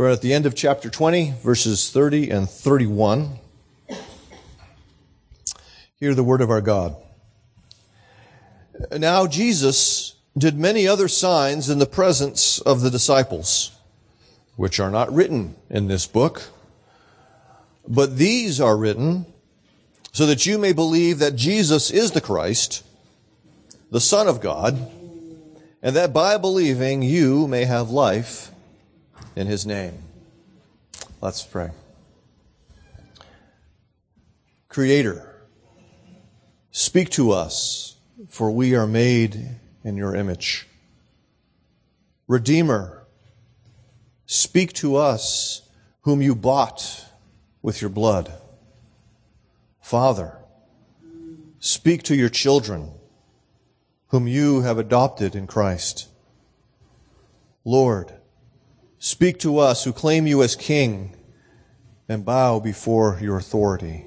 [0.00, 3.38] We're at the end of chapter 20, verses 30 and 31.
[5.96, 6.96] Hear the word of our God.
[8.96, 13.72] Now Jesus did many other signs in the presence of the disciples,
[14.56, 16.44] which are not written in this book,
[17.86, 19.26] but these are written
[20.12, 22.82] so that you may believe that Jesus is the Christ,
[23.90, 24.78] the Son of God,
[25.82, 28.50] and that by believing you may have life
[29.36, 29.98] in his name.
[31.20, 31.70] Let's pray.
[34.68, 35.34] Creator,
[36.70, 37.96] speak to us,
[38.28, 40.68] for we are made in your image.
[42.28, 43.04] Redeemer,
[44.26, 45.62] speak to us,
[46.02, 47.06] whom you bought
[47.62, 48.32] with your blood.
[49.80, 50.38] Father,
[51.58, 52.92] speak to your children,
[54.08, 56.08] whom you have adopted in Christ.
[57.64, 58.12] Lord,
[59.00, 61.16] speak to us who claim you as King
[62.08, 64.04] and bow before your authority.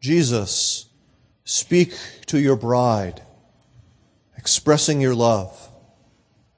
[0.00, 0.86] Jesus,
[1.44, 1.92] speak
[2.26, 3.20] to your bride,
[4.38, 5.68] expressing your love,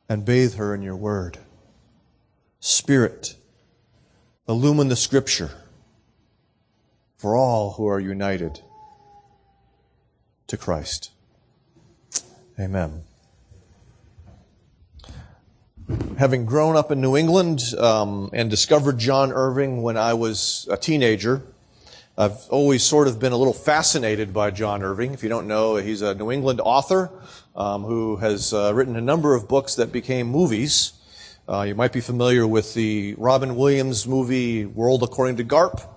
[0.08, 1.38] and bathe her in your word.
[2.60, 3.34] Spirit,
[4.46, 5.50] illumine the scripture
[7.16, 8.60] for all who are united
[10.46, 11.10] to Christ.
[12.60, 13.04] Amen.
[16.18, 20.76] Having grown up in New England um, and discovered John Irving when I was a
[20.76, 21.42] teenager,
[22.16, 25.14] I've always sort of been a little fascinated by John Irving.
[25.14, 27.10] If you don't know, he's a New England author
[27.56, 30.92] um, who has uh, written a number of books that became movies.
[31.48, 35.88] Uh, you might be familiar with the Robin Williams movie World According to Garp.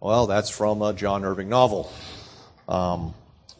[0.00, 1.90] Well, that's from a John Irving novel.
[2.68, 3.14] Um,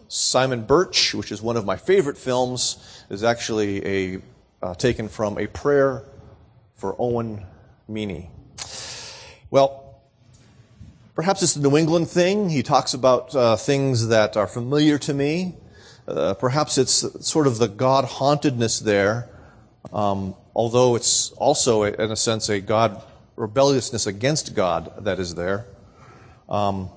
[0.08, 4.20] Simon Birch, which is one of my favorite films, is actually a
[4.64, 6.02] uh, taken from a prayer
[6.74, 7.44] for Owen
[7.86, 8.30] Meany.
[9.50, 10.00] Well,
[11.14, 12.48] perhaps it's the New England thing.
[12.48, 15.54] He talks about uh, things that are familiar to me.
[16.08, 19.28] Uh, perhaps it's sort of the God hauntedness there,
[19.92, 23.02] um, although it's also, in a sense, a God
[23.36, 25.66] rebelliousness against God that is there.
[26.48, 26.88] Um,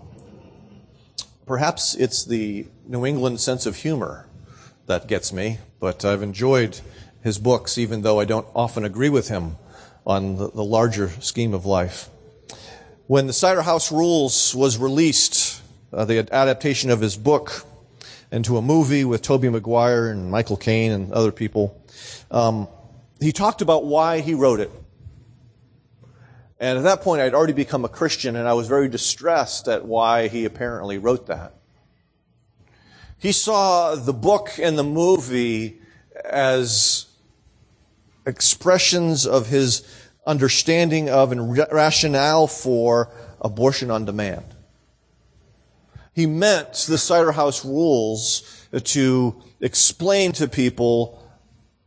[1.46, 4.26] perhaps it's the New England sense of humor
[4.86, 6.80] that gets me, but I've enjoyed
[7.28, 9.58] his books, even though I don't often agree with him
[10.06, 12.10] on the, the larger scheme of life.
[13.06, 15.62] When the Cider House Rules was released,
[15.94, 17.66] uh, the adaptation of his book
[18.32, 21.80] into a movie with Tobey Maguire and Michael Caine and other people,
[22.32, 22.68] um,
[23.20, 24.72] he talked about why he wrote it.
[26.60, 29.86] And at that point, I'd already become a Christian, and I was very distressed at
[29.86, 31.54] why he apparently wrote that.
[33.20, 35.82] He saw the book and the movie
[36.24, 37.07] as
[38.28, 39.88] expressions of his
[40.28, 43.10] understanding of and rationale for
[43.42, 44.44] abortion on demand.
[46.14, 51.24] He meant the Cider House rules to explain to people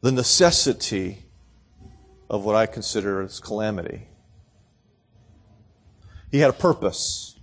[0.01, 1.25] the necessity
[2.31, 4.07] of what I consider as calamity.
[6.31, 7.39] He had a purpose.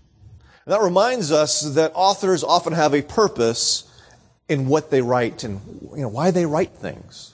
[0.65, 3.83] And that reminds us that authors often have a purpose
[4.49, 7.33] in what they write and you know, why they write things.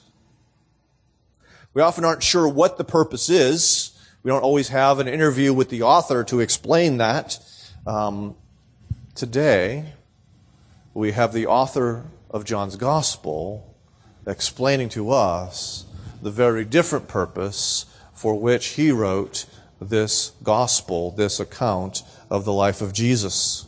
[1.74, 3.90] We often aren't sure what the purpose is.
[4.22, 7.40] We don't always have an interview with the author to explain that.
[7.84, 8.36] Um,
[9.16, 9.92] today,
[10.94, 13.74] we have the author of John's Gospel
[14.24, 15.84] explaining to us
[16.22, 19.44] the very different purpose for which he wrote
[19.80, 23.66] this gospel, this account of the life of Jesus.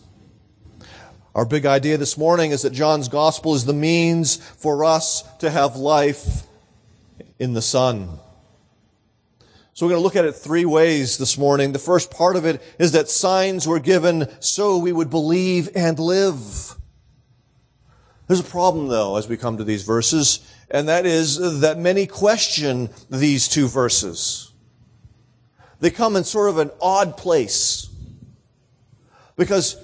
[1.34, 5.50] Our big idea this morning is that John's gospel is the means for us to
[5.50, 6.44] have life
[7.38, 8.18] in the Son.
[9.74, 11.72] So we're going to look at it three ways this morning.
[11.72, 15.98] The first part of it is that signs were given so we would believe and
[15.98, 16.76] live.
[18.26, 22.06] There's a problem though as we come to these verses, and that is that many
[22.06, 24.50] question these two verses.
[25.80, 27.90] They come in sort of an odd place.
[29.36, 29.76] Because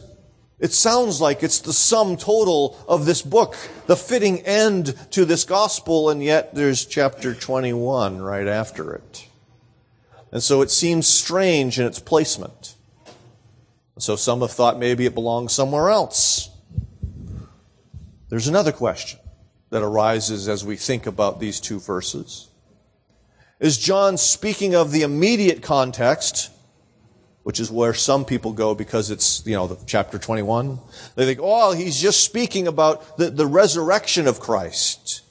[0.62, 3.56] it sounds like it's the sum total of this book,
[3.88, 9.26] the fitting end to this gospel, and yet there's chapter 21 right after it.
[10.30, 12.76] And so it seems strange in its placement.
[13.98, 16.48] So some have thought maybe it belongs somewhere else.
[18.28, 19.18] There's another question
[19.70, 22.46] that arises as we think about these two verses.
[23.58, 26.51] Is John speaking of the immediate context
[27.42, 30.78] which is where some people go because it's, you know, chapter 21.
[31.16, 35.22] They think, oh, he's just speaking about the, the resurrection of Christ.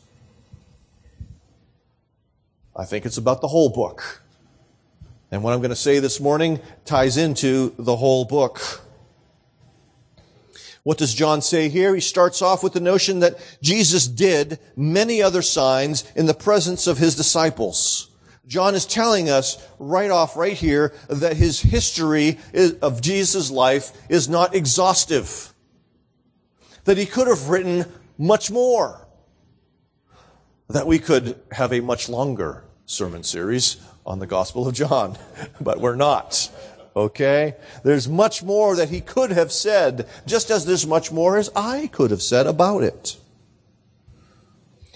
[2.75, 4.21] I think it's about the whole book.
[5.31, 8.81] And what I'm going to say this morning ties into the whole book.
[10.83, 11.95] What does John say here?
[11.95, 16.87] He starts off with the notion that Jesus did many other signs in the presence
[16.87, 18.10] of his disciples.
[18.51, 22.37] John is telling us right off right here that his history
[22.81, 25.53] of Jesus' life is not exhaustive.
[26.83, 27.85] That he could have written
[28.17, 29.07] much more.
[30.67, 35.17] That we could have a much longer sermon series on the Gospel of John,
[35.61, 36.51] but we're not.
[36.93, 37.55] Okay?
[37.85, 41.87] There's much more that he could have said, just as there's much more as I
[41.87, 43.15] could have said about it.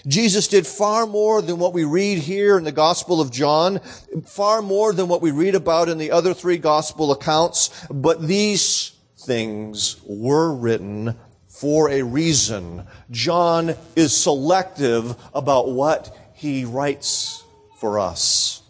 [0.06, 3.80] Jesus did far more than what we read here in the Gospel of John,
[4.24, 8.92] far more than what we read about in the other three Gospel accounts, but these
[9.18, 11.16] things were written
[11.48, 12.86] for a reason.
[13.10, 17.42] John is selective about what he writes
[17.78, 18.62] for us.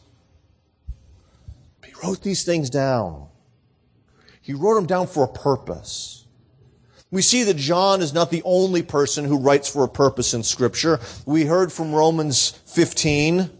[1.84, 3.28] He wrote these things down.
[4.40, 6.25] He wrote them down for a purpose.
[7.10, 10.42] We see that John is not the only person who writes for a purpose in
[10.42, 10.98] scripture.
[11.24, 13.50] We heard from Romans 15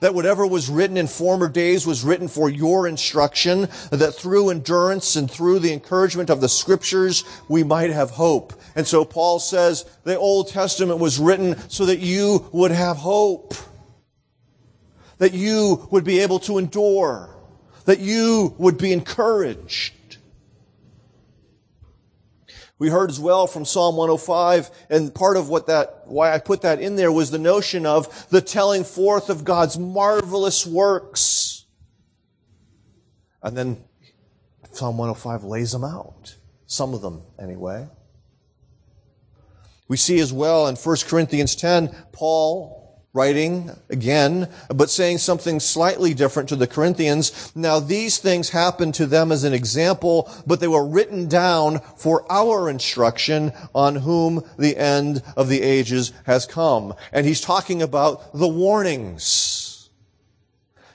[0.00, 5.16] that whatever was written in former days was written for your instruction, that through endurance
[5.16, 8.52] and through the encouragement of the scriptures, we might have hope.
[8.74, 13.52] And so Paul says the Old Testament was written so that you would have hope,
[15.18, 17.28] that you would be able to endure,
[17.84, 19.94] that you would be encouraged.
[22.80, 26.62] We heard as well from Psalm 105, and part of what that, why I put
[26.62, 31.66] that in there was the notion of the telling forth of God's marvelous works.
[33.42, 33.84] And then
[34.72, 36.36] Psalm 105 lays them out.
[36.64, 37.86] Some of them, anyway.
[39.86, 42.79] We see as well in 1 Corinthians 10, Paul
[43.12, 47.50] writing again, but saying something slightly different to the Corinthians.
[47.56, 52.24] Now these things happened to them as an example, but they were written down for
[52.30, 56.94] our instruction on whom the end of the ages has come.
[57.12, 59.90] And he's talking about the warnings.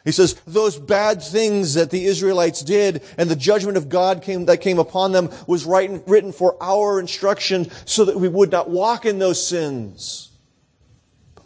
[0.05, 4.45] He says, those bad things that the Israelites did and the judgment of God came,
[4.45, 9.05] that came upon them was written for our instruction so that we would not walk
[9.05, 10.31] in those sins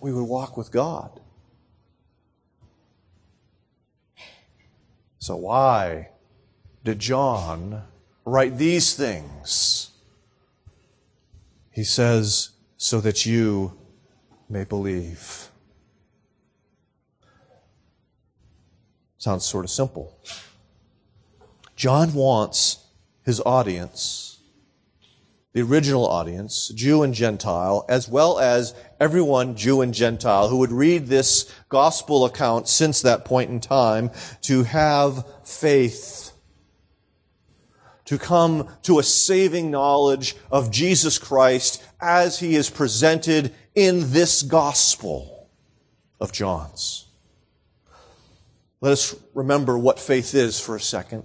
[0.01, 1.19] we would walk with God.
[5.19, 6.09] So, why
[6.83, 7.83] did John
[8.25, 9.91] write these things?
[11.71, 13.77] He says, so that you
[14.49, 15.49] may believe.
[19.17, 20.17] Sounds sort of simple.
[21.75, 22.85] John wants
[23.25, 24.28] his audience
[25.53, 30.71] the original audience, Jew and Gentile, as well as everyone, Jew and Gentile, who would
[30.71, 34.11] read this gospel account since that point in time,
[34.41, 36.33] to have faith,
[38.05, 44.43] to come to a saving knowledge of Jesus Christ as he is presented in this
[44.43, 45.49] gospel
[46.19, 47.07] of John's.
[48.81, 51.23] Let us remember what faith is for a second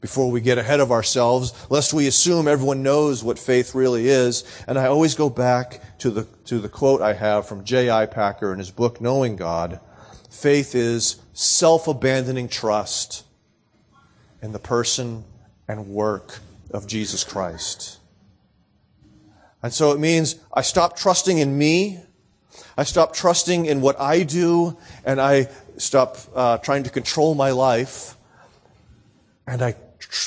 [0.00, 4.44] before we get ahead of ourselves, lest we assume everyone knows what faith really is.
[4.66, 8.06] And I always go back to the, to the quote I have from J.I.
[8.06, 9.80] Packer in his book, Knowing God.
[10.30, 13.24] Faith is self-abandoning trust
[14.40, 15.24] in the person
[15.68, 16.38] and work
[16.70, 17.98] of Jesus Christ.
[19.62, 22.00] And so it means I stop trusting in me.
[22.78, 27.50] I stop trusting in what I do and I stop uh, trying to control my
[27.50, 28.16] life
[29.46, 29.74] and I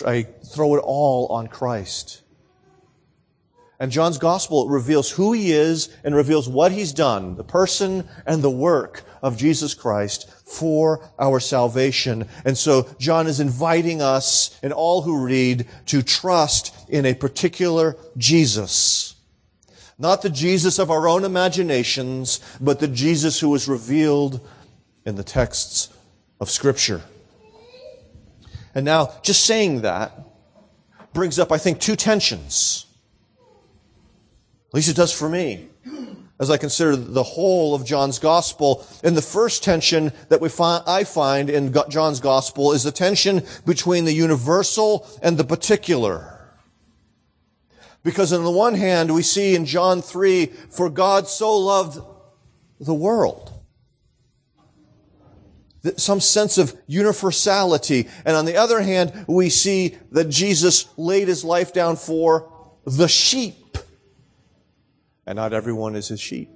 [0.05, 2.21] I throw it all on Christ.
[3.79, 8.41] And John's gospel reveals who he is and reveals what he's done, the person and
[8.41, 12.29] the work of Jesus Christ for our salvation.
[12.45, 17.97] And so John is inviting us and all who read to trust in a particular
[18.15, 19.15] Jesus.
[19.99, 24.39] Not the Jesus of our own imaginations, but the Jesus who is revealed
[25.05, 25.89] in the texts
[26.39, 27.01] of scripture.
[28.75, 30.17] And now, just saying that
[31.13, 32.85] brings up, I think, two tensions.
[34.69, 35.69] At least it does for me.
[36.39, 40.83] As I consider the whole of John's gospel, and the first tension that we find,
[40.87, 46.29] I find in John's gospel is the tension between the universal and the particular.
[48.03, 51.99] Because on the one hand, we see in John 3, for God so loved
[52.79, 53.53] the world
[55.97, 58.07] some sense of universality.
[58.25, 62.51] And on the other hand, we see that Jesus laid his life down for
[62.85, 63.77] the sheep.
[65.25, 66.49] And not everyone is his sheep.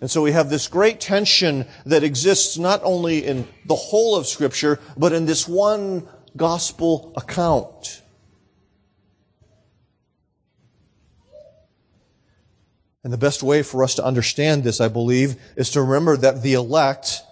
[0.00, 4.26] And so we have this great tension that exists not only in the whole of
[4.26, 6.06] Scripture, but in this one
[6.36, 8.02] gospel account.
[13.04, 16.42] And the best way for us to understand this, I believe, is to remember that
[16.42, 17.22] the elect,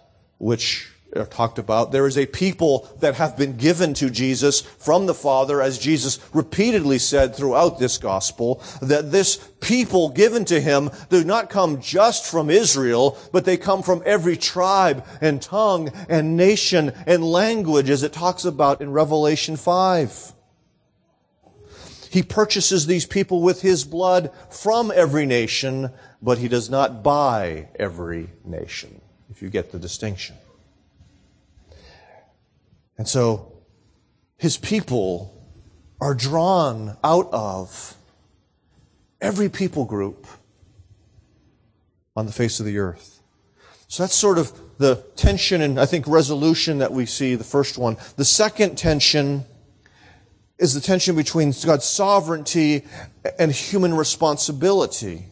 [0.43, 5.07] which are talked about, there is a people that have been given to Jesus from
[5.07, 10.91] the Father, as Jesus repeatedly said throughout this gospel, that this people given to him
[11.11, 16.37] do not come just from Israel, but they come from every tribe and tongue and
[16.37, 20.33] nation and language, as it talks about in Revelation 5.
[22.11, 27.69] He purchases these people with his blood from every nation, but he does not buy
[27.79, 29.01] every nation,
[29.33, 30.37] if you get the distinction.
[32.99, 33.51] And so
[34.37, 35.35] his people
[36.01, 37.97] are drawn out of
[39.23, 40.27] every people group
[42.15, 43.23] on the face of the earth.
[43.89, 47.79] So that's sort of the tension and I think resolution that we see, the first
[47.79, 47.97] one.
[48.17, 49.47] The second tension
[50.59, 52.85] is the tension between God's sovereignty
[53.39, 55.25] and human responsibility.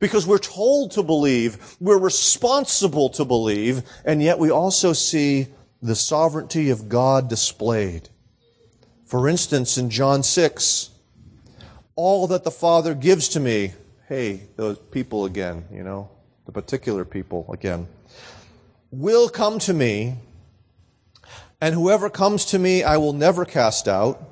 [0.00, 5.48] Because we're told to believe, we're responsible to believe, and yet we also see
[5.82, 8.08] the sovereignty of God displayed.
[9.04, 10.90] For instance, in John 6,
[11.96, 13.72] all that the Father gives to me,
[14.08, 16.10] hey, those people again, you know,
[16.46, 17.88] the particular people again,
[18.90, 20.14] will come to me,
[21.60, 24.22] and whoever comes to me, I will never cast out.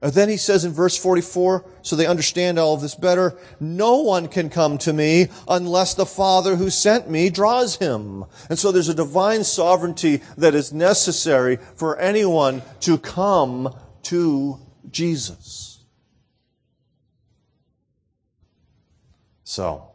[0.00, 3.96] And then he says in verse 44, so they understand all of this better, no
[3.96, 8.24] one can come to me unless the Father who sent me draws him.
[8.48, 13.74] And so there's a divine sovereignty that is necessary for anyone to come
[14.04, 15.84] to Jesus.
[19.42, 19.92] So,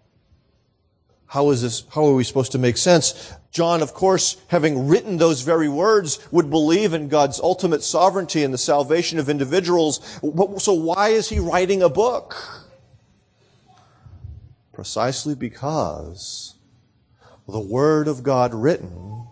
[1.34, 3.34] how is this, how are we supposed to make sense?
[3.50, 8.54] John, of course, having written those very words, would believe in God's ultimate sovereignty and
[8.54, 10.00] the salvation of individuals.
[10.60, 12.36] So why is he writing a book?
[14.74, 16.54] Precisely because
[17.48, 19.26] the Word of God written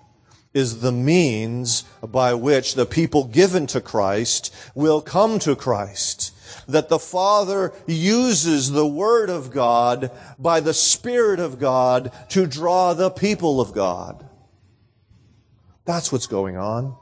[0.55, 6.31] is the means by which the people given to Christ will come to Christ
[6.67, 12.93] that the Father uses the Word of God by the Spirit of God to draw
[12.93, 14.27] the people of God.
[15.85, 16.95] That's what's going on.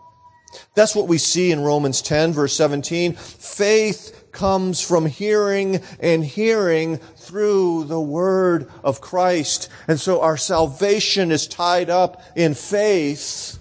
[0.74, 3.14] That's what we see in Romans 10 verse 17.
[3.14, 9.70] Faith comes from hearing and hearing through the word of Christ.
[9.88, 13.60] And so our salvation is tied up in faith.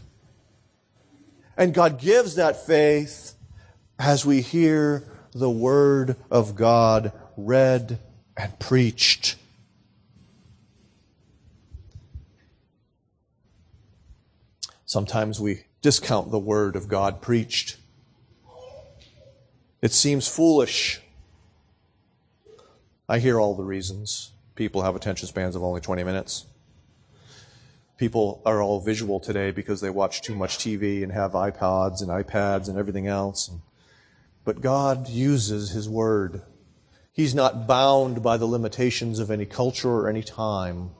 [1.56, 3.34] And God gives that faith
[3.98, 5.04] as we hear
[5.38, 7.98] the Word of God read
[8.36, 9.36] and preached.
[14.84, 17.76] Sometimes we discount the Word of God preached.
[19.80, 21.00] It seems foolish.
[23.08, 24.32] I hear all the reasons.
[24.54, 26.46] People have attention spans of only 20 minutes.
[27.96, 32.10] People are all visual today because they watch too much TV and have iPods and
[32.10, 33.48] iPads and everything else.
[33.48, 33.60] And
[34.48, 36.40] but God uses His Word.
[37.12, 40.92] He's not bound by the limitations of any culture or any time.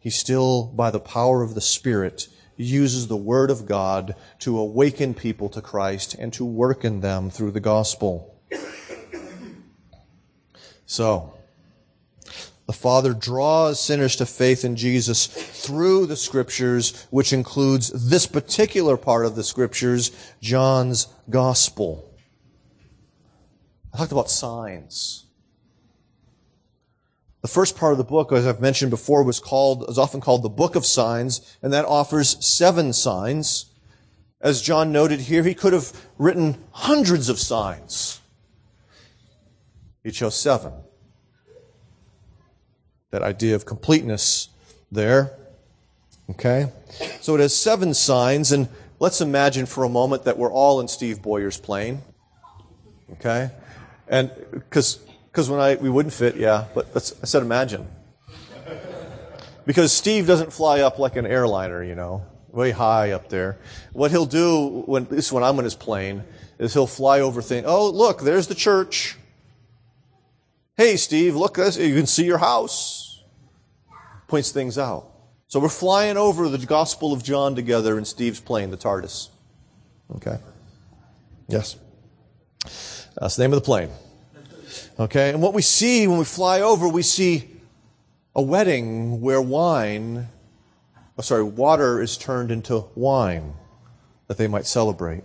[0.00, 5.14] He still, by the power of the Spirit, uses the Word of God to awaken
[5.14, 8.34] people to Christ and to work in them through the gospel.
[10.84, 11.34] So,
[12.66, 18.96] the Father draws sinners to faith in Jesus through the Scriptures, which includes this particular
[18.96, 22.08] part of the Scriptures, John's Gospel.
[23.92, 25.26] I talked about signs.
[27.42, 30.44] The first part of the book, as I've mentioned before, was called, is often called
[30.44, 33.66] the Book of Signs, and that offers seven signs.
[34.40, 38.20] As John noted here, he could have written hundreds of signs.
[40.04, 40.72] He chose seven
[43.12, 44.48] that idea of completeness
[44.90, 45.30] there.
[46.30, 46.72] Okay?
[47.20, 50.88] So it has seven signs, and let's imagine for a moment that we're all in
[50.88, 52.02] Steve Boyer's plane.
[53.12, 53.50] Okay?
[54.08, 54.96] And because
[55.30, 57.86] because when I we wouldn't fit, yeah, but I said imagine.
[59.64, 63.58] Because Steve doesn't fly up like an airliner, you know, way high up there.
[63.92, 66.24] What he'll do when this when I'm in his plane
[66.58, 67.64] is he'll fly over things.
[67.66, 69.16] Oh, look, there's the church.
[70.76, 73.22] Hey, Steve, look, uh, you can see your house.
[74.26, 75.06] Points things out.
[75.46, 79.28] So we're flying over the Gospel of John together in Steve's plane, the TARDIS.
[80.16, 80.38] Okay?
[81.48, 81.76] Yes.
[83.20, 83.90] That's the name of the plane.
[84.98, 85.28] Okay?
[85.28, 87.50] And what we see when we fly over, we see
[88.34, 90.28] a wedding where wine,
[91.18, 93.52] oh, sorry, water is turned into wine
[94.28, 95.22] that they might celebrate.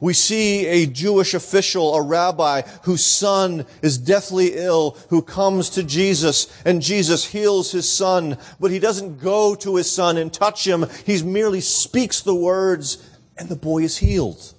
[0.00, 5.82] We see a Jewish official, a rabbi, whose son is deathly ill, who comes to
[5.82, 10.66] Jesus, and Jesus heals his son, but he doesn't go to his son and touch
[10.66, 10.86] him.
[11.04, 12.98] He merely speaks the words,
[13.38, 14.52] and the boy is healed.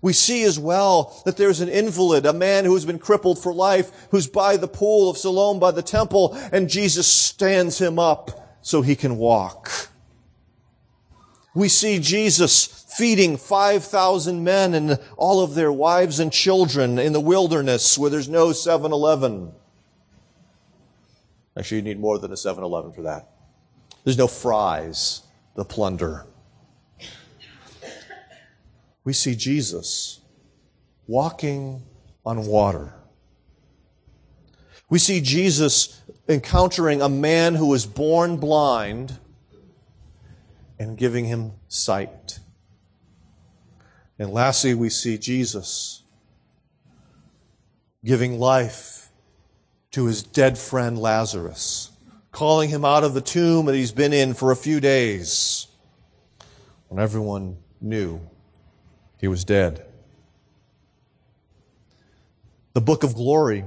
[0.00, 3.90] We see as well that there's an invalid, a man who's been crippled for life,
[4.10, 8.82] who's by the pool of Siloam by the temple, and Jesus stands him up so
[8.82, 9.88] he can walk.
[11.54, 17.20] We see Jesus feeding 5,000 men and all of their wives and children in the
[17.20, 19.52] wilderness where there's no 7-Eleven.
[21.56, 23.30] Actually, you need more than a 7-Eleven for that.
[24.02, 25.22] There's no fries,
[25.54, 26.26] the plunder.
[29.04, 30.20] We see Jesus
[31.06, 31.82] walking
[32.26, 32.94] on water.
[34.88, 39.18] We see Jesus encountering a man who was born blind
[40.84, 42.38] and giving him sight.
[44.18, 46.02] And lastly, we see Jesus
[48.04, 49.08] giving life
[49.92, 51.90] to his dead friend Lazarus,
[52.32, 55.68] calling him out of the tomb that he's been in for a few days
[56.88, 58.20] when everyone knew
[59.18, 59.86] he was dead.
[62.74, 63.64] The book of glory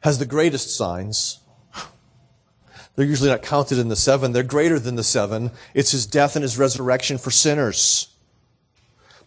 [0.00, 1.40] has the greatest signs
[2.96, 4.32] they're usually not counted in the seven.
[4.32, 5.50] They're greater than the seven.
[5.74, 8.08] It's his death and his resurrection for sinners.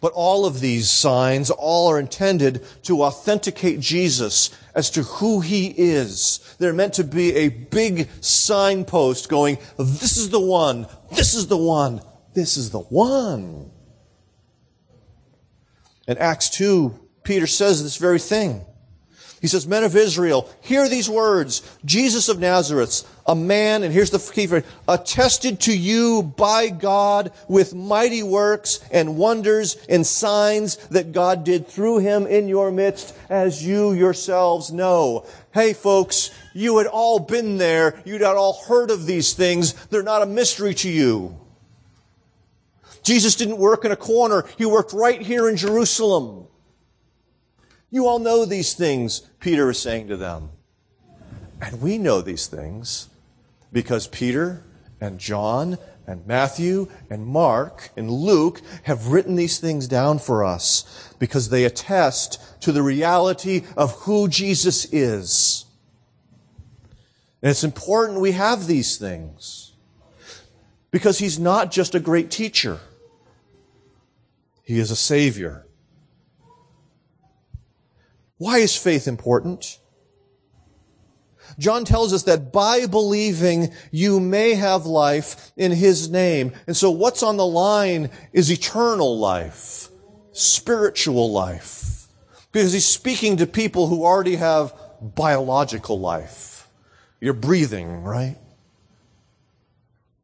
[0.00, 5.68] But all of these signs, all are intended to authenticate Jesus as to who he
[5.68, 6.56] is.
[6.58, 11.56] They're meant to be a big signpost going, this is the one, this is the
[11.56, 12.00] one,
[12.34, 13.70] this is the one.
[16.08, 18.64] In Acts 2, Peter says this very thing.
[19.40, 21.62] He says, Men of Israel, hear these words.
[21.82, 27.32] Jesus of Nazareth, a man, and here's the key phrase, attested to you by God
[27.48, 33.16] with mighty works and wonders and signs that God did through him in your midst,
[33.30, 35.26] as you yourselves know.
[35.54, 37.98] Hey folks, you had all been there.
[38.04, 39.72] You'd had all heard of these things.
[39.86, 41.40] They're not a mystery to you.
[43.02, 44.44] Jesus didn't work in a corner.
[44.58, 46.46] He worked right here in Jerusalem.
[47.90, 50.50] You all know these things, Peter is saying to them.
[51.60, 53.08] And we know these things
[53.72, 54.62] because Peter
[55.00, 55.76] and John
[56.06, 61.64] and Matthew and Mark and Luke have written these things down for us because they
[61.64, 65.66] attest to the reality of who Jesus is.
[67.42, 69.72] And it's important we have these things
[70.90, 72.80] because he's not just a great teacher.
[74.62, 75.66] He is a savior.
[78.40, 79.78] Why is faith important?
[81.58, 86.52] John tells us that by believing you may have life in his name.
[86.66, 89.90] And so what's on the line is eternal life,
[90.32, 92.06] spiritual life.
[92.50, 94.72] Because he's speaking to people who already have
[95.02, 96.66] biological life.
[97.20, 98.38] You're breathing, right?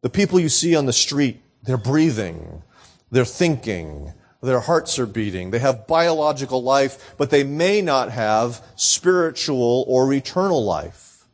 [0.00, 2.62] The people you see on the street, they're breathing,
[3.10, 4.14] they're thinking,
[4.46, 5.50] their hearts are beating.
[5.50, 11.26] They have biological life, but they may not have spiritual or eternal life.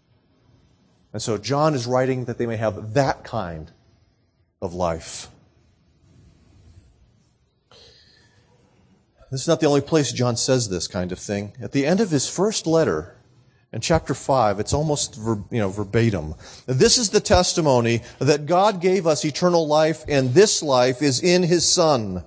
[1.12, 3.70] And so John is writing that they may have that kind
[4.61, 5.29] of life.
[9.31, 11.53] This is not the only place John says this kind of thing.
[11.61, 13.16] At the end of his first letter,
[13.72, 16.35] in chapter 5, it's almost ver, you know, verbatim.
[16.66, 21.42] This is the testimony that God gave us eternal life, and this life is in
[21.42, 22.22] his Son.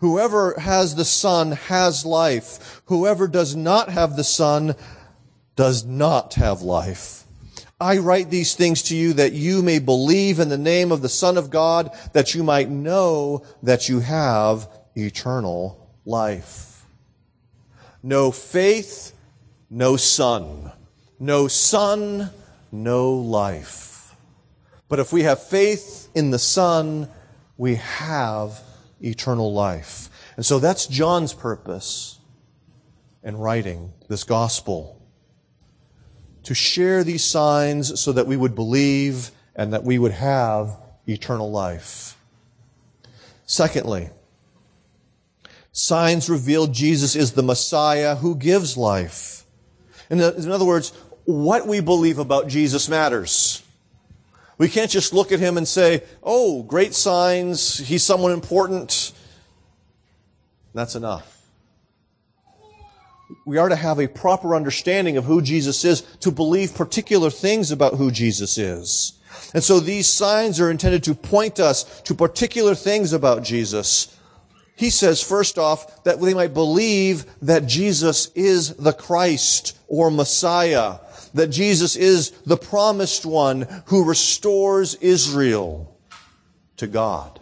[0.00, 2.82] Whoever has the Son has life.
[2.86, 4.74] Whoever does not have the Son
[5.56, 7.24] does not have life.
[7.78, 11.08] I write these things to you that you may believe in the name of the
[11.08, 16.84] Son of God, that you might know that you have eternal life.
[18.02, 19.12] No faith,
[19.68, 20.72] no Son.
[21.18, 22.30] No Son,
[22.72, 24.16] no life.
[24.88, 27.08] But if we have faith in the Son,
[27.58, 28.62] we have
[29.02, 30.08] eternal life.
[30.36, 32.18] And so that's John's purpose
[33.22, 35.00] in writing this gospel.
[36.44, 41.50] To share these signs so that we would believe and that we would have eternal
[41.50, 42.16] life.
[43.44, 44.10] Secondly,
[45.72, 49.44] signs reveal Jesus is the Messiah who gives life.
[50.08, 50.92] In other words,
[51.24, 53.62] what we believe about Jesus matters.
[54.60, 59.12] We can't just look at him and say, oh, great signs, he's someone important.
[60.74, 61.46] That's enough.
[63.46, 67.70] we are to have a proper understanding of who Jesus is, to believe particular things
[67.70, 69.18] about who Jesus is.
[69.54, 74.14] And so these signs are intended to point us to particular things about Jesus.
[74.76, 80.98] He says, first off, that they might believe that Jesus is the Christ or Messiah,
[81.34, 85.96] that Jesus is the promised one who restores Israel
[86.76, 87.40] to God.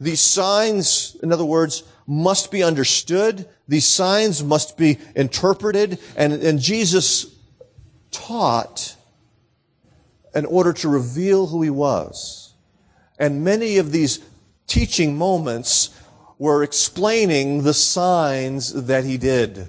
[0.00, 3.48] These signs, in other words, must be understood.
[3.68, 5.98] These signs must be interpreted.
[6.16, 7.26] And, and Jesus
[8.10, 8.96] taught
[10.34, 12.54] in order to reveal who he was.
[13.18, 14.20] And many of these
[14.66, 15.90] teaching moments
[16.38, 19.68] were explaining the signs that he did.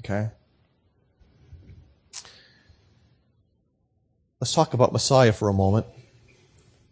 [0.00, 0.30] Okay?
[4.40, 5.86] Let's talk about Messiah for a moment.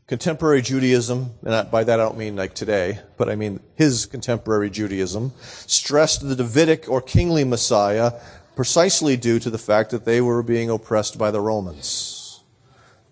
[0.06, 4.70] Contemporary Judaism, and by that I don't mean like today, but I mean his contemporary
[4.70, 5.32] Judaism,
[5.66, 8.12] stressed the Davidic or kingly Messiah
[8.56, 12.42] precisely due to the fact that they were being oppressed by the Romans.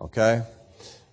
[0.00, 0.42] Okay?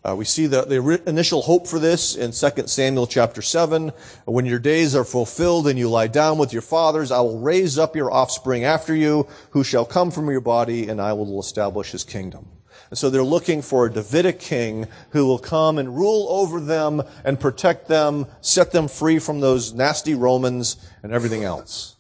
[0.05, 3.93] Uh, we see the, the initial hope for this in 2 Samuel chapter 7.
[4.25, 7.79] When your days are fulfilled and you lie down with your fathers, I will raise
[7.79, 11.91] up your offspring after you, who shall come from your body, and I will establish
[11.91, 12.49] his kingdom.
[12.89, 17.01] And so they're looking for a Davidic king who will come and rule over them
[17.23, 21.95] and protect them, set them free from those nasty Romans and everything else.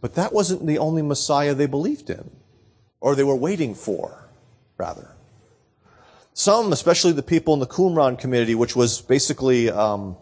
[0.00, 2.28] But that wasn't the only Messiah they believed in,
[3.00, 4.28] or they were waiting for,
[4.76, 5.14] rather.
[6.32, 10.16] Some, especially the people in the Qumran community, which was basically, um,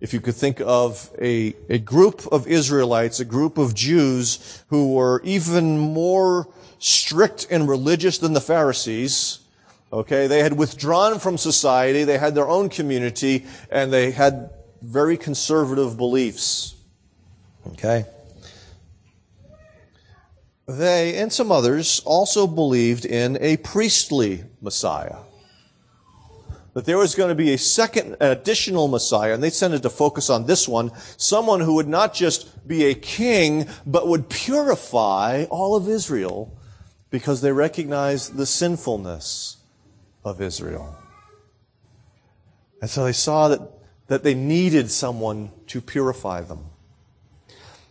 [0.00, 4.92] if you could think of a, a group of Israelites, a group of Jews who
[4.94, 9.40] were even more strict and religious than the Pharisees.
[9.92, 14.50] Okay, they had withdrawn from society, they had their own community, and they had
[14.82, 16.74] very conservative beliefs.
[17.68, 18.04] Okay?
[20.66, 25.16] They and some others also believed in a priestly Messiah.
[26.74, 29.90] That there was going to be a second, an additional Messiah, and they tended to
[29.90, 35.44] focus on this one, someone who would not just be a king, but would purify
[35.50, 36.56] all of Israel
[37.10, 39.56] because they recognized the sinfulness
[40.24, 40.94] of Israel.
[42.80, 43.60] And so they saw that,
[44.06, 46.66] that they needed someone to purify them.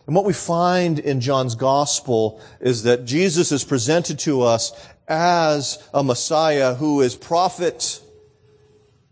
[0.06, 4.72] And what we find in John's gospel is that Jesus is presented to us
[5.06, 8.00] as a Messiah who is prophet,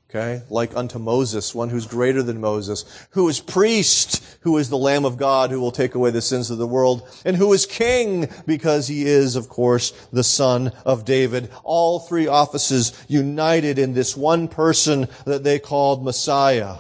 [0.08, 4.78] okay, like unto Moses, one who's greater than Moses, who is priest, who is the
[4.78, 7.66] Lamb of God who will take away the sins of the world, and who is
[7.66, 11.50] king because he is, of course, the son of David.
[11.64, 16.76] All three offices united in this one person that they called Messiah.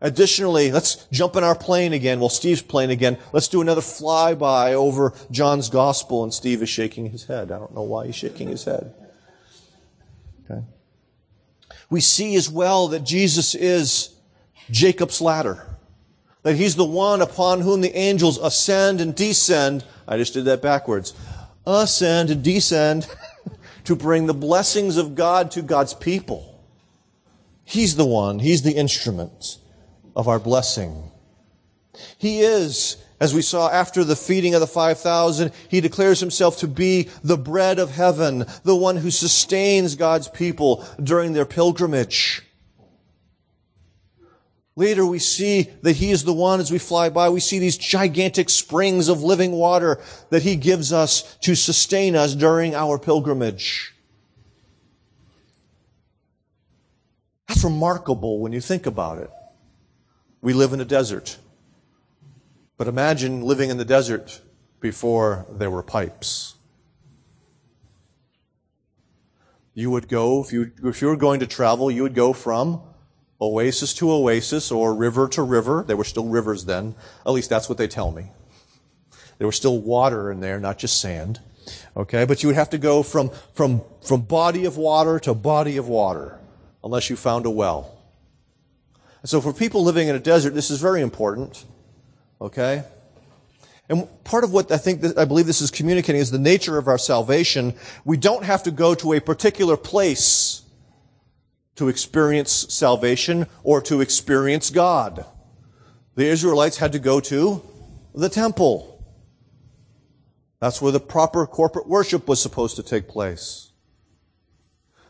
[0.00, 2.20] Additionally, let's jump in our plane again.
[2.20, 3.18] Well, Steve's plane again.
[3.32, 7.50] Let's do another flyby over John's gospel, and Steve is shaking his head.
[7.50, 8.94] I don't know why he's shaking his head.
[11.90, 14.14] We see as well that Jesus is
[14.70, 15.64] Jacob's ladder.
[16.42, 19.84] That he's the one upon whom the angels ascend and descend.
[20.06, 21.14] I just did that backwards.
[21.66, 23.08] Ascend and descend
[23.84, 26.62] to bring the blessings of God to God's people.
[27.64, 28.38] He's the one.
[28.38, 29.58] He's the instrument
[30.16, 31.10] of our blessing.
[32.16, 36.68] He is, as we saw after the feeding of the 5,000, he declares himself to
[36.68, 42.42] be the bread of heaven, the one who sustains God's people during their pilgrimage.
[44.76, 47.30] Later we see that he is the one as we fly by.
[47.30, 49.98] We see these gigantic springs of living water
[50.30, 53.92] that he gives us to sustain us during our pilgrimage.
[57.48, 59.30] That's remarkable when you think about it.
[60.40, 61.38] We live in a desert.
[62.78, 64.40] But imagine living in the desert
[64.80, 66.54] before there were pipes.
[69.74, 72.80] You would go, if you, if you were going to travel, you would go from
[73.40, 75.84] oasis to oasis or river to river.
[75.86, 76.94] There were still rivers then.
[77.26, 78.30] At least that's what they tell me.
[79.38, 81.40] There was still water in there, not just sand.
[81.96, 85.76] Okay, but you would have to go from, from, from body of water to body
[85.76, 86.38] of water
[86.82, 87.98] unless you found a well.
[89.24, 91.64] So for people living in a desert, this is very important.
[92.40, 92.84] Okay?
[93.88, 96.76] And part of what I think that I believe this is communicating is the nature
[96.76, 97.74] of our salvation.
[98.04, 100.62] We don't have to go to a particular place
[101.76, 105.24] to experience salvation or to experience God.
[106.16, 107.62] The Israelites had to go to
[108.14, 108.94] the temple.
[110.60, 113.70] That's where the proper corporate worship was supposed to take place.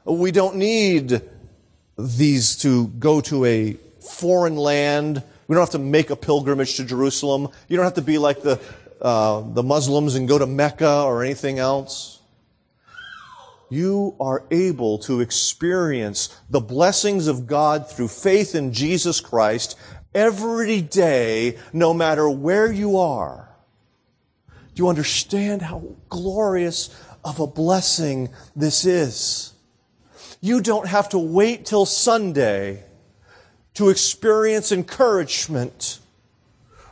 [0.05, 1.23] We don't need
[1.99, 6.85] these to go to a foreign land We don't have to make a pilgrimage to
[6.85, 7.49] Jerusalem.
[7.69, 8.61] You don't have to be like the,
[9.01, 12.21] uh, the Muslims and go to Mecca or anything else.
[13.71, 19.79] You are able to experience the blessings of God through faith in Jesus Christ
[20.15, 23.49] every day, no matter where you are.
[24.75, 26.91] Do you understand how glorious
[27.25, 29.55] of a blessing this is?
[30.41, 32.85] You don't have to wait till Sunday
[33.79, 36.01] to experience encouragement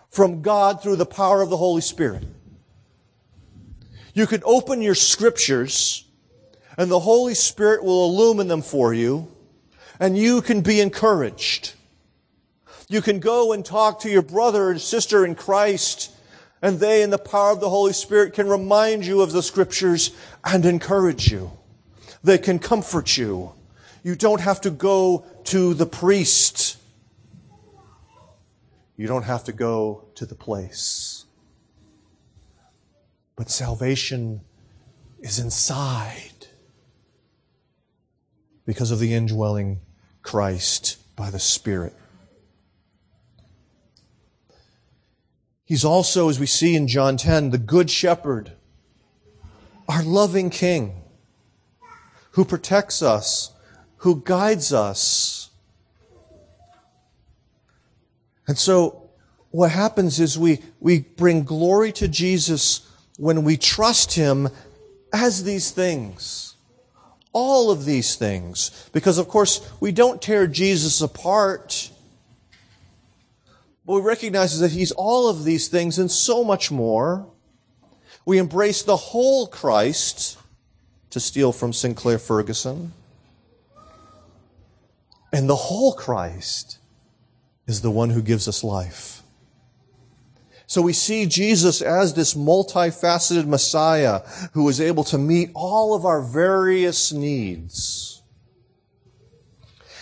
[0.09, 2.23] from God through the power of the Holy Spirit.
[4.15, 6.05] You can open your scriptures
[6.77, 9.27] and the Holy Spirit will illumine them for you
[9.99, 11.75] and you can be encouraged.
[12.89, 16.13] You can go and talk to your brother and sister in Christ
[16.63, 20.13] and they in the power of the Holy Spirit can remind you of the scriptures
[20.45, 21.51] and encourage you.
[22.23, 23.55] They can comfort you.
[24.05, 26.77] You don't have to go to the priest.
[28.97, 31.25] You don't have to go to the place.
[33.37, 34.41] But salvation
[35.21, 36.47] is inside
[38.65, 39.81] because of the indwelling
[40.23, 41.95] Christ by the Spirit.
[45.65, 48.53] He's also, as we see in John 10, the Good Shepherd,
[49.89, 51.03] our loving King
[52.37, 53.53] who protects us,
[53.99, 55.36] who guides us.
[58.47, 59.07] And so
[59.51, 64.49] what happens is we, we bring glory to Jesus when we trust Him
[65.13, 66.55] as these things.
[67.33, 68.89] All of these things.
[68.93, 71.91] Because of course, we don't tear Jesus apart.
[73.85, 77.27] But we recognize that He's all of these things and so much more.
[78.25, 80.39] We embrace the whole Christ
[81.11, 82.93] to steal from Sinclair Ferguson.
[85.33, 86.79] And the whole Christ
[87.67, 89.23] is the one who gives us life.
[90.67, 96.05] So we see Jesus as this multifaceted Messiah who is able to meet all of
[96.05, 98.23] our various needs.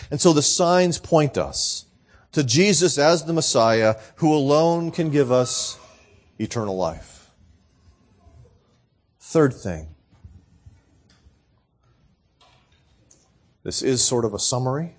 [0.09, 1.85] And so the signs point us
[2.31, 5.79] to Jesus as the Messiah who alone can give us
[6.39, 7.29] eternal life.
[9.19, 9.95] Third thing,
[13.65, 14.95] This is sort of a summary.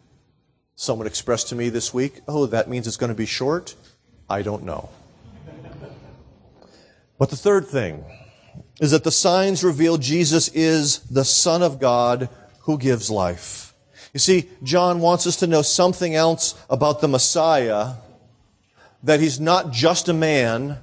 [0.86, 3.74] Someone expressed to me this week, oh, that means it's going to be short.
[4.30, 4.88] I don't know.
[7.18, 8.04] But the third thing
[8.80, 12.28] is that the signs reveal Jesus is the Son of God
[12.60, 13.74] who gives life.
[14.14, 17.94] You see, John wants us to know something else about the Messiah,
[19.02, 20.78] that he's not just a man,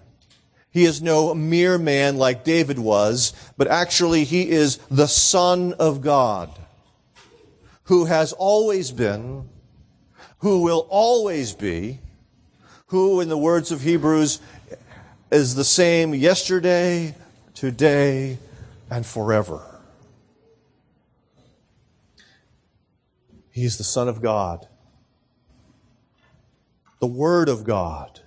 [0.69, 6.01] he is no mere man like David was, but actually he is the Son of
[6.01, 6.49] God
[7.83, 9.47] who has always been,
[10.43, 12.01] who will always be,
[12.87, 14.41] who, in the words of Hebrews,
[15.31, 17.15] is the same yesterday,
[17.53, 18.37] today,
[18.91, 19.61] and forever.
[23.51, 24.67] He is the Son of God,
[26.99, 28.19] the Word of God,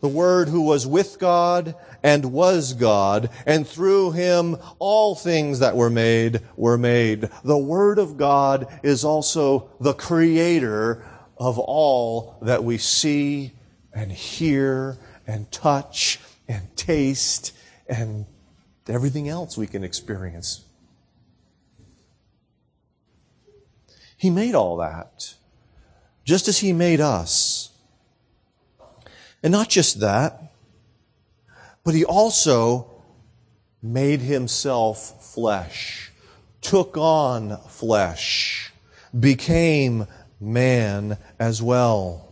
[0.00, 5.76] the Word who was with God and was God, and through him all things that
[5.76, 7.28] were made were made.
[7.42, 11.04] The Word of God is also the creator
[11.36, 13.52] of all that we see
[13.92, 17.52] and hear and touch and taste
[17.88, 18.26] and
[18.88, 20.64] everything else we can experience.
[24.16, 25.34] He made all that,
[26.24, 27.57] just as He made us.
[29.42, 30.52] And not just that,
[31.84, 32.90] but he also
[33.82, 36.10] made himself flesh,
[36.60, 38.72] took on flesh,
[39.18, 40.06] became
[40.40, 42.28] man as well,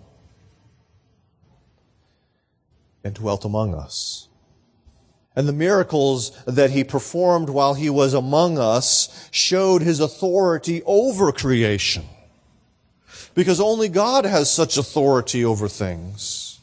[3.05, 4.29] and dwelt among us.
[5.37, 11.31] And the miracles that he performed while he was among us showed his authority over
[11.31, 12.05] creation.
[13.35, 16.56] Because only God has such authority over things.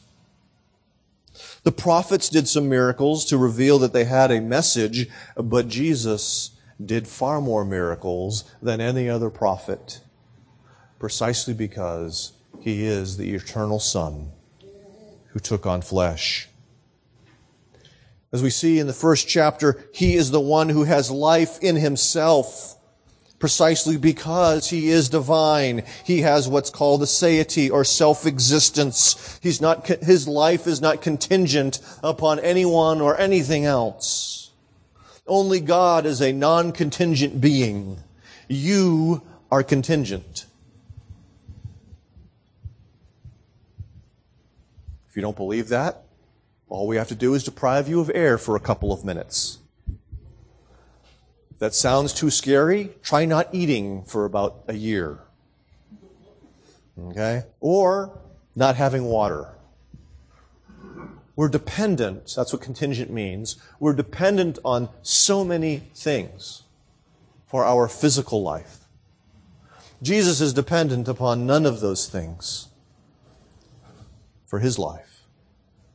[1.64, 6.50] The prophets did some miracles to reveal that they had a message, but Jesus
[6.84, 10.00] did far more miracles than any other prophet,
[10.98, 14.30] precisely because he is the eternal Son
[15.28, 16.48] who took on flesh.
[18.30, 21.76] As we see in the first chapter, he is the one who has life in
[21.76, 22.73] himself
[23.44, 25.82] precisely because he is divine.
[26.02, 29.38] He has what's called aseity or self-existence.
[29.42, 34.50] He's not, his life is not contingent upon anyone or anything else.
[35.26, 37.98] Only God is a non-contingent being.
[38.48, 39.20] You
[39.52, 40.46] are contingent.
[45.10, 46.02] If you don't believe that,
[46.70, 49.58] all we have to do is deprive you of air for a couple of minutes.
[51.64, 55.20] That sounds too scary, try not eating for about a year.
[57.00, 57.44] Okay?
[57.58, 58.20] Or
[58.54, 59.48] not having water.
[61.34, 63.56] We're dependent, that's what contingent means.
[63.80, 66.64] We're dependent on so many things
[67.46, 68.80] for our physical life.
[70.02, 72.68] Jesus is dependent upon none of those things
[74.44, 75.24] for his life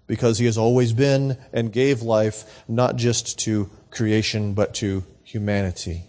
[0.08, 6.04] because he has always been and gave life not just to creation but to humanity.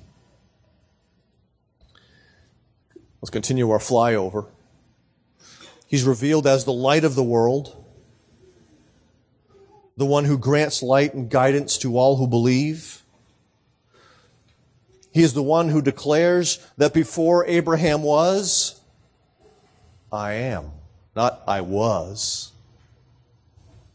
[3.20, 4.46] Let's continue our flyover.
[5.86, 7.76] He's revealed as the light of the world
[9.98, 13.02] the one who grants light and guidance to all who believe.
[15.12, 18.80] He is the one who declares that before Abraham was,
[20.10, 20.70] I am.
[21.14, 22.52] Not I was,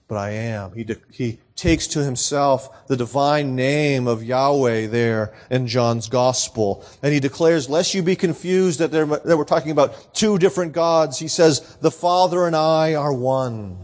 [0.07, 0.73] but I am.
[0.73, 6.85] He, de- he takes to himself the divine name of Yahweh there in John's gospel.
[7.01, 11.17] And he declares, lest you be confused that, that we're talking about two different gods,
[11.17, 13.77] he says, the Father and I are one.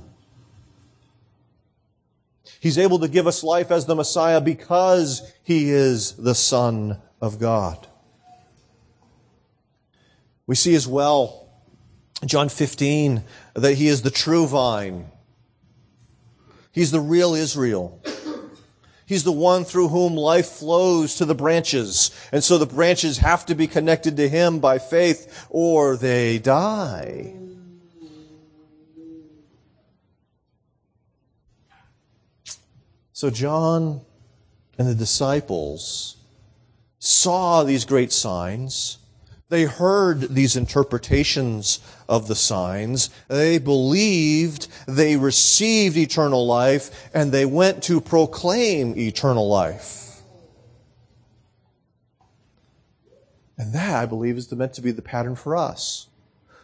[2.60, 7.40] He's able to give us life as the Messiah because he is the Son of
[7.40, 7.88] God.
[10.46, 11.50] We see as well,
[12.26, 13.24] John 15,
[13.56, 15.10] that he is the true vine.
[16.72, 18.02] He's the real Israel.
[19.06, 22.12] He's the one through whom life flows to the branches.
[22.32, 27.34] And so the branches have to be connected to him by faith or they die.
[33.12, 34.02] So John
[34.78, 36.16] and the disciples
[36.98, 38.98] saw these great signs.
[39.52, 43.10] They heard these interpretations of the signs.
[43.28, 50.22] They believed, they received eternal life, and they went to proclaim eternal life.
[53.58, 56.08] And that, I believe, is meant to be the pattern for us.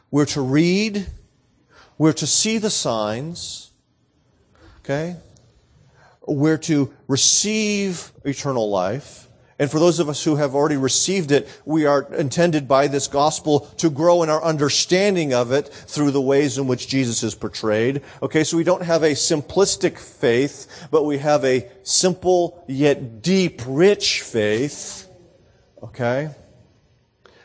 [0.09, 1.07] We're to read,
[1.97, 3.71] we're to see the signs,
[4.79, 5.17] okay?
[6.27, 9.26] we're to receive eternal life.
[9.59, 13.07] And for those of us who have already received it, we are intended by this
[13.07, 17.33] gospel to grow in our understanding of it through the ways in which Jesus is
[17.33, 18.03] portrayed.
[18.21, 23.61] Okay, so we don't have a simplistic faith, but we have a simple yet deep,
[23.65, 25.09] rich faith.
[25.81, 26.29] Okay?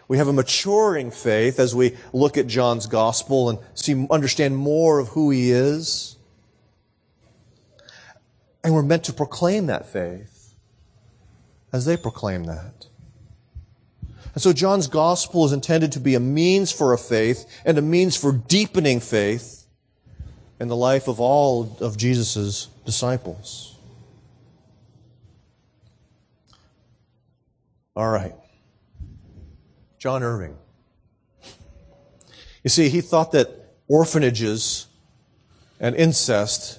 [0.06, 4.98] We have a maturing faith as we look at John's gospel and see, understand more
[4.98, 6.18] of who he is.
[8.62, 10.31] And we're meant to proclaim that faith
[11.72, 12.86] as they proclaim that.
[14.34, 17.82] And so John's gospel is intended to be a means for a faith and a
[17.82, 19.66] means for deepening faith
[20.58, 23.76] in the life of all of Jesus' disciples.
[27.94, 28.34] All right.
[29.98, 30.56] John Irving.
[32.64, 33.48] You see, he thought that
[33.88, 34.86] orphanages
[35.78, 36.78] and incest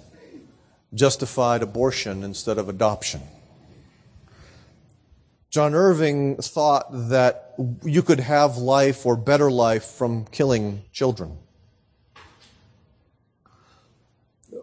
[0.93, 3.21] justified abortion instead of adoption.
[5.53, 11.37] John Irving thought that you could have life or better life from killing children.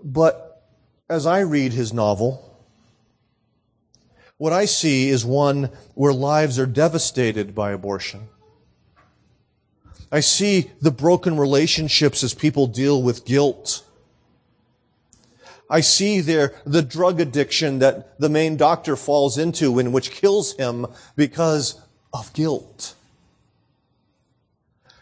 [0.03, 0.67] But
[1.09, 2.45] as I read his novel,
[4.37, 8.29] what I see is one where lives are devastated by abortion.
[10.11, 13.85] I see the broken relationships as people deal with guilt
[15.71, 20.55] I see there the drug addiction that the main doctor falls into and which kills
[20.57, 21.81] him because
[22.13, 22.97] of guilt.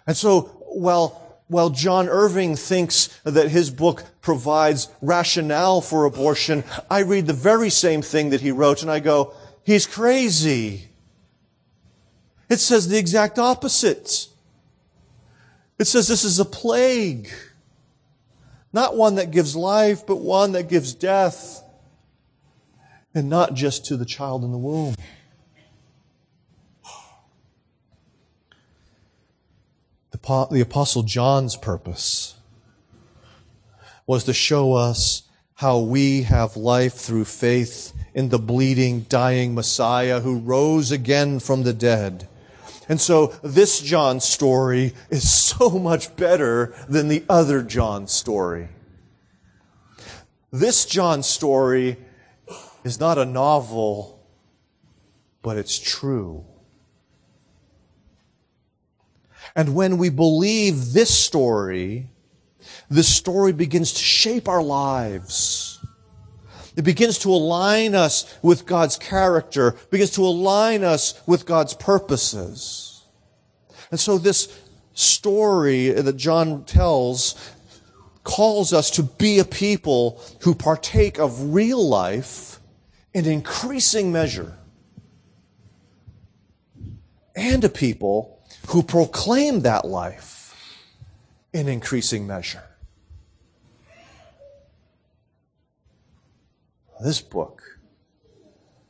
[0.07, 7.00] And so, while, while John Irving thinks that his book provides rationale for abortion, I
[7.00, 9.33] read the very same thing that he wrote and I go,
[9.64, 10.88] he's crazy.
[12.50, 14.28] It says the exact opposite.
[15.78, 17.31] It says this is a plague.
[18.72, 21.62] Not one that gives life, but one that gives death.
[23.14, 24.94] And not just to the child in the womb.
[30.10, 32.35] The, the Apostle John's purpose
[34.06, 35.23] was to show us
[35.54, 41.62] how we have life through faith in the bleeding, dying Messiah who rose again from
[41.62, 42.29] the dead
[42.89, 48.69] and so this John story is so much better than the other John story.
[50.51, 51.99] This John story
[52.85, 54.27] is not a novel,
[55.43, 56.45] but it's true.
[59.55, 62.11] And when we believe this story,
[62.89, 65.67] this story begins to shape our lives.
[66.79, 73.02] It begins to align us with God's character, begins to align us with God's purposes.
[73.90, 74.56] And so this
[74.94, 77.35] story that John tells
[78.22, 82.60] calls us to be a people who partake of real life
[83.12, 84.56] in increasing measure.
[87.35, 90.54] And a people who proclaim that life
[91.52, 92.67] in increasing measure.
[97.01, 97.63] This book,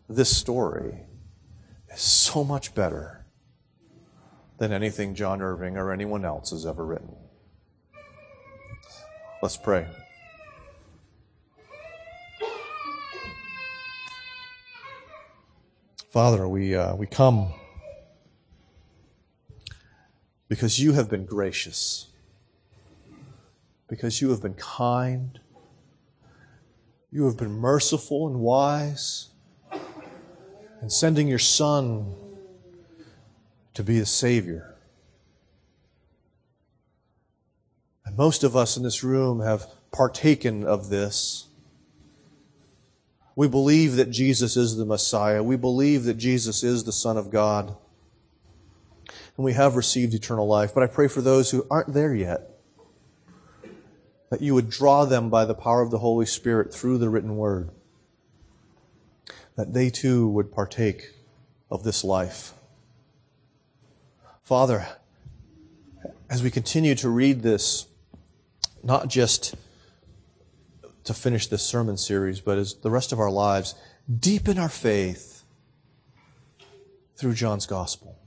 [0.08, 1.00] this story,
[1.92, 3.26] is so much better
[4.58, 7.14] than anything John Irving or anyone else has ever written.
[9.42, 9.86] Let's pray.
[16.10, 17.52] Father, we, uh, we come
[20.48, 22.06] because you have been gracious,
[23.86, 25.38] because you have been kind,
[27.10, 29.30] you have been merciful and wise,
[30.82, 32.14] in sending your Son
[33.74, 34.76] to be the Savior.
[38.04, 41.46] And most of us in this room have partaken of this.
[43.34, 45.42] We believe that Jesus is the Messiah.
[45.42, 47.68] We believe that Jesus is the Son of God.
[49.36, 50.74] And we have received eternal life.
[50.74, 52.57] But I pray for those who aren't there yet
[54.30, 57.36] that you would draw them by the power of the Holy Spirit through the written
[57.36, 57.70] word,
[59.56, 61.12] that they too would partake
[61.70, 62.52] of this life.
[64.42, 64.86] Father,
[66.30, 67.86] as we continue to read this,
[68.82, 69.54] not just
[71.04, 73.74] to finish this sermon series, but as the rest of our lives,
[74.18, 75.42] deepen our faith
[77.16, 78.18] through John's gospel.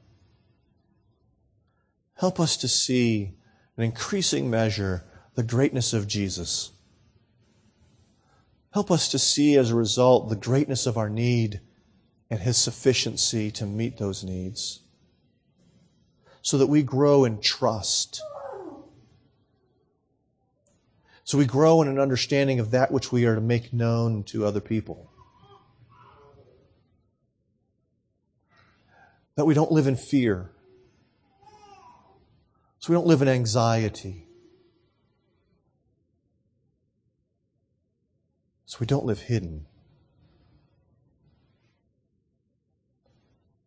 [2.15, 3.33] Help us to see
[3.77, 5.03] an increasing measure
[5.35, 6.71] the greatness of Jesus.
[8.73, 11.59] Help us to see as a result the greatness of our need
[12.29, 14.81] and his sufficiency to meet those needs
[16.41, 18.21] so that we grow in trust.
[21.23, 24.45] So we grow in an understanding of that which we are to make known to
[24.45, 25.11] other people.
[29.35, 30.51] That we don't live in fear.
[32.79, 34.25] So we don't live in anxiety.
[38.71, 39.65] So we don't live hidden.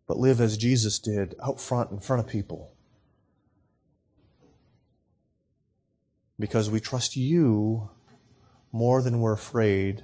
[0.06, 2.72] but live as Jesus did out front in front of people.
[6.38, 7.90] Because we trust you
[8.72, 10.02] more than we're afraid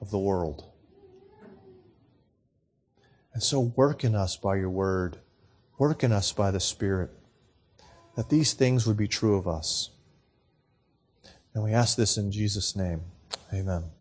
[0.00, 0.70] of the world.
[3.32, 5.18] And so work in us by your word,
[5.78, 7.10] work in us by the Spirit,
[8.16, 9.90] that these things would be true of us.
[11.54, 13.02] And we ask this in Jesus' name.
[13.52, 13.90] Amen.